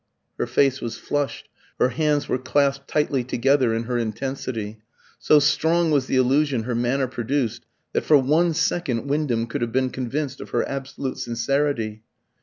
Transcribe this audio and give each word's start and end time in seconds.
Her 0.39 0.47
face 0.47 0.81
was 0.81 0.97
flushed, 0.97 1.47
her 1.77 1.89
hands 1.89 2.27
were 2.27 2.39
clasped 2.39 2.87
tightly 2.87 3.23
together 3.23 3.71
in 3.71 3.83
her 3.83 3.99
intensity. 3.99 4.79
So 5.19 5.37
strong 5.37 5.91
was 5.91 6.07
the 6.07 6.15
illusion 6.15 6.63
her 6.63 6.73
manner 6.73 7.07
produced, 7.07 7.67
that 7.93 8.03
for 8.05 8.17
one 8.17 8.55
second 8.55 9.05
Wyndham 9.07 9.45
could 9.45 9.61
have 9.61 9.71
been 9.71 9.91
convinced 9.91 10.41
of 10.41 10.49
her 10.49 10.67
absolute 10.67 11.19
sincerity. 11.19 12.01